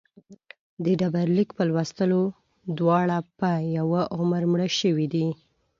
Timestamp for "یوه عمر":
3.77-4.43